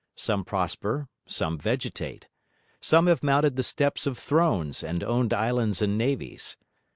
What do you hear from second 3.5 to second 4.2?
the steps of